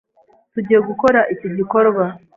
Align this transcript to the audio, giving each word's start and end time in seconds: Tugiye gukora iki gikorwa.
Tugiye 0.53 0.79
gukora 0.89 1.19
iki 1.33 1.47
gikorwa. 1.57 2.05